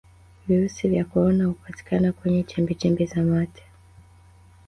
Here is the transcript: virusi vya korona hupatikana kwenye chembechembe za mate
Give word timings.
virusi 0.47 0.87
vya 0.87 1.05
korona 1.05 1.45
hupatikana 1.45 2.11
kwenye 2.11 2.43
chembechembe 2.43 3.05
za 3.05 3.23
mate 3.23 3.63